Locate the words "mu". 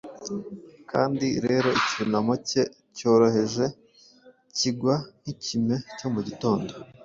6.13-6.21